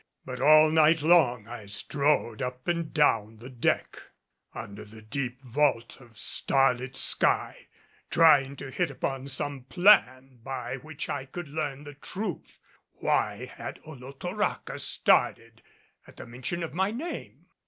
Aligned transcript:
But 0.25 0.41
all 0.41 0.71
night 0.71 1.03
long 1.03 1.45
I 1.47 1.67
strode 1.67 2.41
up 2.41 2.67
and 2.67 2.91
down 2.91 3.37
the 3.37 3.51
deck 3.51 4.01
under 4.51 4.83
the 4.83 5.03
deep 5.03 5.43
vault 5.43 5.97
of 6.01 6.17
starlit 6.17 6.95
sky, 6.97 7.67
trying 8.09 8.55
to 8.55 8.71
hit 8.71 8.89
upon 8.89 9.27
some 9.27 9.65
plan 9.65 10.39
by 10.43 10.77
which 10.77 11.07
I 11.07 11.25
could 11.27 11.49
learn 11.49 11.83
the 11.83 11.93
truth. 11.93 12.57
Why 12.93 13.45
had 13.45 13.79
Olotoraca 13.85 14.79
started 14.79 15.61
at 16.07 16.17
the 16.17 16.25
mention 16.25 16.63
of 16.63 16.73
my 16.73 16.89
name? 16.89 17.45